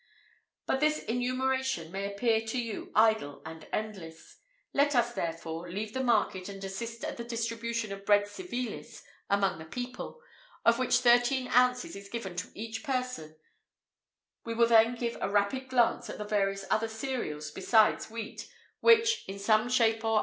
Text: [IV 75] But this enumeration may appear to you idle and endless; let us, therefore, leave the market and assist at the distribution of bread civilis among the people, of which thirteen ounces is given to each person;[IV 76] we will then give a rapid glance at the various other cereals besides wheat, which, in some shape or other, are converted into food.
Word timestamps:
[IV 0.01 0.65
75] 0.65 0.65
But 0.67 0.79
this 0.79 1.03
enumeration 1.07 1.91
may 1.91 2.11
appear 2.11 2.41
to 2.41 2.59
you 2.59 2.91
idle 2.95 3.39
and 3.45 3.67
endless; 3.71 4.37
let 4.73 4.95
us, 4.95 5.13
therefore, 5.13 5.69
leave 5.69 5.93
the 5.93 6.03
market 6.03 6.49
and 6.49 6.63
assist 6.63 7.03
at 7.03 7.17
the 7.17 7.23
distribution 7.23 7.91
of 7.91 8.03
bread 8.07 8.27
civilis 8.27 9.03
among 9.29 9.59
the 9.59 9.65
people, 9.65 10.19
of 10.65 10.79
which 10.79 10.95
thirteen 11.01 11.49
ounces 11.49 11.95
is 11.95 12.09
given 12.09 12.35
to 12.37 12.49
each 12.55 12.83
person;[IV 12.83 13.35
76] 13.35 13.41
we 14.43 14.55
will 14.55 14.65
then 14.67 14.95
give 14.95 15.19
a 15.21 15.29
rapid 15.29 15.69
glance 15.69 16.09
at 16.09 16.17
the 16.17 16.25
various 16.25 16.65
other 16.71 16.87
cereals 16.87 17.51
besides 17.51 18.09
wheat, 18.09 18.49
which, 18.79 19.23
in 19.27 19.37
some 19.37 19.69
shape 19.69 19.69
or 19.69 19.69
other, 19.69 19.69
are 19.69 19.69
converted 19.71 19.99
into 19.99 20.03
food. 20.05 20.19